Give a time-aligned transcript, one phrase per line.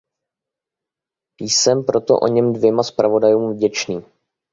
[1.41, 4.03] Jsem proto oněm dvěma zpravodajům vděčný.